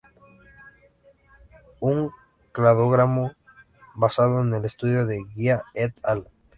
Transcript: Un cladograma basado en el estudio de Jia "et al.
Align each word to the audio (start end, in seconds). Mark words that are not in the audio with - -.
Un 1.79 2.09
cladograma 2.53 3.37
basado 3.93 4.41
en 4.41 4.51
el 4.55 4.65
estudio 4.65 5.05
de 5.05 5.23
Jia 5.35 5.61
"et 5.75 5.93
al. 6.03 6.27